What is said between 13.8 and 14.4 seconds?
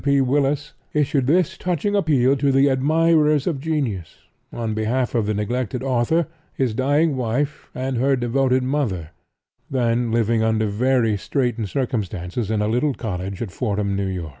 N. Y.